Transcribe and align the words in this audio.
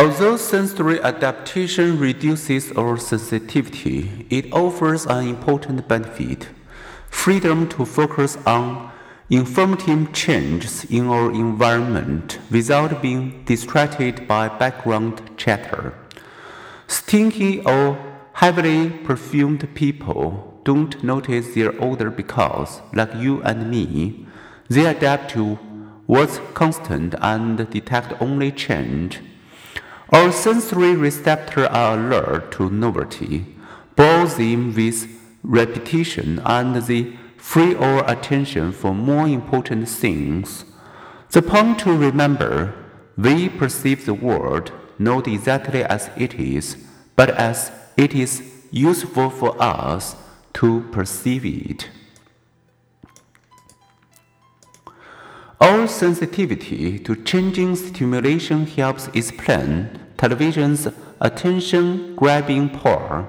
Although 0.00 0.38
sensory 0.38 0.98
adaptation 1.02 1.98
reduces 2.00 2.72
our 2.72 2.96
sensitivity, 2.96 4.26
it 4.30 4.50
offers 4.50 5.04
an 5.04 5.28
important 5.28 5.86
benefit 5.88 6.48
freedom 7.10 7.68
to 7.68 7.84
focus 7.84 8.38
on 8.46 8.90
informative 9.28 10.10
changes 10.14 10.86
in 10.86 11.06
our 11.08 11.30
environment 11.30 12.38
without 12.50 13.02
being 13.02 13.44
distracted 13.44 14.26
by 14.26 14.48
background 14.48 15.20
chatter. 15.36 15.92
Stinky 16.86 17.60
or 17.64 17.98
heavily 18.32 18.88
perfumed 19.04 19.68
people 19.74 20.62
don't 20.64 21.04
notice 21.04 21.52
their 21.52 21.74
odor 21.78 22.08
because, 22.08 22.80
like 22.94 23.14
you 23.16 23.42
and 23.42 23.70
me, 23.70 24.26
they 24.70 24.86
adapt 24.86 25.30
to 25.32 25.56
what's 26.06 26.40
constant 26.54 27.14
and 27.20 27.68
detect 27.68 28.14
only 28.22 28.50
change. 28.50 29.20
Our 30.12 30.32
sensory 30.32 30.96
receptors 30.96 31.68
are 31.68 31.96
alert 31.96 32.50
to 32.52 32.68
novelty, 32.68 33.46
bores 33.94 34.40
in 34.40 34.74
with 34.74 35.08
repetition, 35.44 36.40
and 36.44 36.74
they 36.74 37.16
free 37.36 37.76
our 37.76 38.10
attention 38.10 38.72
for 38.72 38.92
more 38.92 39.28
important 39.28 39.88
things. 39.88 40.64
The 41.30 41.42
point 41.42 41.78
to 41.80 41.96
remember 41.96 42.74
we 43.16 43.48
perceive 43.48 44.04
the 44.04 44.14
world 44.14 44.72
not 44.98 45.28
exactly 45.28 45.84
as 45.84 46.10
it 46.16 46.34
is, 46.34 46.76
but 47.14 47.30
as 47.30 47.70
it 47.96 48.12
is 48.12 48.42
useful 48.72 49.30
for 49.30 49.54
us 49.62 50.16
to 50.54 50.80
perceive 50.90 51.46
it. 51.46 51.88
Our 55.60 55.86
sensitivity 55.86 56.98
to 56.98 57.14
changing 57.14 57.76
stimulation 57.76 58.66
helps 58.66 59.08
explain 59.08 59.99
television's 60.20 60.86
attention 61.18 62.14
grabbing 62.14 62.68
power, 62.68 63.26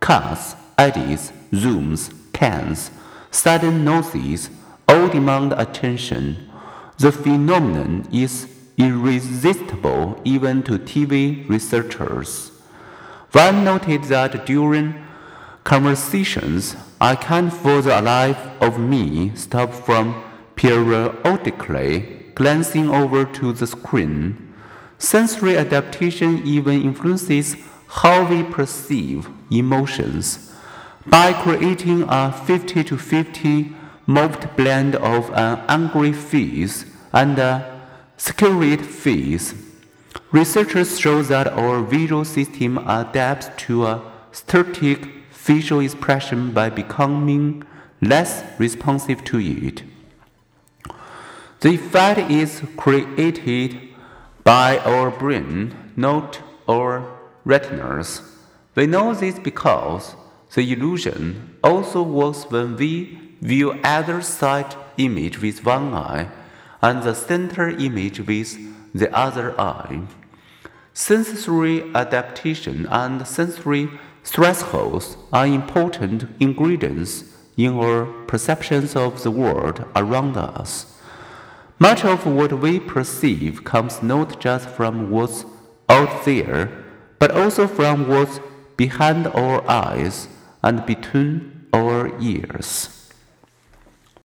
cuts, 0.00 0.56
edits, 0.78 1.32
zooms, 1.52 2.10
pans, 2.32 2.90
sudden 3.30 3.84
noises 3.84 4.48
all 4.88 5.06
demand 5.10 5.52
attention. 5.52 6.48
The 6.96 7.12
phenomenon 7.12 8.08
is 8.10 8.48
irresistible 8.78 10.18
even 10.24 10.62
to 10.62 10.78
TV 10.78 11.46
researchers. 11.46 12.52
One 13.32 13.62
noted 13.62 14.04
that 14.04 14.46
during 14.46 14.94
conversations, 15.64 16.74
I 17.02 17.16
can't 17.16 17.52
for 17.52 17.82
the 17.82 18.00
life 18.00 18.42
of 18.62 18.78
me 18.78 19.32
stop 19.34 19.74
from 19.74 20.24
periodically 20.56 22.32
glancing 22.34 22.88
over 22.88 23.26
to 23.26 23.52
the 23.52 23.66
screen. 23.66 24.49
Sensory 25.00 25.56
adaptation 25.56 26.46
even 26.46 26.82
influences 26.82 27.56
how 27.88 28.28
we 28.28 28.42
perceive 28.42 29.30
emotions. 29.50 30.52
By 31.06 31.32
creating 31.32 32.04
a 32.06 32.30
50 32.30 32.84
to 32.84 32.98
50 32.98 33.74
moved 34.06 34.54
blend 34.56 34.96
of 34.96 35.30
an 35.30 35.64
angry 35.68 36.12
face 36.12 36.84
and 37.14 37.38
a 37.38 37.80
scared 38.18 38.84
face, 38.84 39.54
researchers 40.32 41.00
show 41.00 41.22
that 41.22 41.48
our 41.48 41.80
visual 41.82 42.26
system 42.26 42.76
adapts 42.86 43.48
to 43.64 43.86
a 43.86 44.02
static 44.32 45.08
facial 45.30 45.80
expression 45.80 46.52
by 46.52 46.68
becoming 46.68 47.64
less 48.02 48.44
responsive 48.58 49.24
to 49.24 49.38
it. 49.40 49.82
The 51.60 51.70
effect 51.70 52.30
is 52.30 52.62
created 52.76 53.89
by 54.44 54.78
our 54.78 55.10
brain, 55.10 55.92
not 55.96 56.40
our 56.68 57.04
retinas. 57.44 58.22
We 58.74 58.86
know 58.86 59.14
this 59.14 59.38
because 59.38 60.14
the 60.54 60.72
illusion 60.72 61.58
also 61.62 62.02
works 62.02 62.44
when 62.50 62.76
we 62.76 63.18
view 63.40 63.78
either 63.84 64.20
side 64.22 64.74
image 64.96 65.40
with 65.40 65.64
one 65.64 65.94
eye 65.94 66.28
and 66.82 67.02
the 67.02 67.14
center 67.14 67.68
image 67.68 68.20
with 68.20 68.58
the 68.94 69.14
other 69.16 69.58
eye. 69.60 70.02
Sensory 70.92 71.94
adaptation 71.94 72.86
and 72.86 73.26
sensory 73.26 73.88
thresholds 74.24 75.16
are 75.32 75.46
important 75.46 76.26
ingredients 76.40 77.24
in 77.56 77.74
our 77.74 78.06
perceptions 78.26 78.96
of 78.96 79.22
the 79.22 79.30
world 79.30 79.84
around 79.94 80.36
us. 80.36 80.99
Much 81.82 82.04
of 82.04 82.26
what 82.26 82.52
we 82.60 82.78
perceive 82.78 83.64
comes 83.64 84.02
not 84.02 84.38
just 84.38 84.68
from 84.68 85.10
what's 85.10 85.46
out 85.88 86.26
there, 86.26 86.70
but 87.18 87.30
also 87.30 87.66
from 87.66 88.06
what's 88.06 88.38
behind 88.76 89.26
our 89.28 89.66
eyes 89.66 90.28
and 90.62 90.84
between 90.84 91.66
our 91.72 92.12
ears. 92.20 92.99